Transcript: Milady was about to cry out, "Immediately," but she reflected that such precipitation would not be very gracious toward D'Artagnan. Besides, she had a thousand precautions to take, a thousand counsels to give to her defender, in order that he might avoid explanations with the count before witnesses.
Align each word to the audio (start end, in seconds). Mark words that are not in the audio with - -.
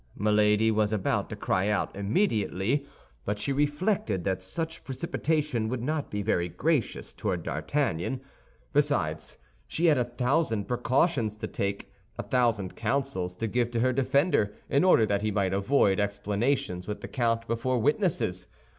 Milady 0.17 0.71
was 0.71 0.91
about 0.91 1.29
to 1.29 1.35
cry 1.35 1.67
out, 1.69 1.95
"Immediately," 1.95 2.87
but 3.23 3.37
she 3.37 3.53
reflected 3.53 4.23
that 4.23 4.41
such 4.41 4.83
precipitation 4.83 5.69
would 5.69 5.83
not 5.83 6.09
be 6.09 6.23
very 6.23 6.49
gracious 6.49 7.13
toward 7.13 7.43
D'Artagnan. 7.43 8.19
Besides, 8.73 9.37
she 9.67 9.85
had 9.85 9.99
a 9.99 10.03
thousand 10.03 10.67
precautions 10.67 11.37
to 11.37 11.45
take, 11.47 11.93
a 12.17 12.23
thousand 12.23 12.75
counsels 12.75 13.35
to 13.35 13.45
give 13.45 13.69
to 13.69 13.79
her 13.81 13.93
defender, 13.93 14.55
in 14.71 14.83
order 14.83 15.05
that 15.05 15.21
he 15.21 15.29
might 15.29 15.53
avoid 15.53 15.99
explanations 15.99 16.87
with 16.87 17.01
the 17.01 17.07
count 17.07 17.45
before 17.45 17.77
witnesses. 17.77 18.47